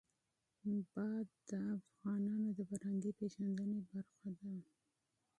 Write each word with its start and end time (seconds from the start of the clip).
هوا 0.63 1.09
د 1.49 1.51
افغانانو 1.77 2.47
د 2.57 2.59
فرهنګي 2.69 3.11
پیژندنې 3.19 3.79
برخه 3.91 4.29
ده. 4.39 4.49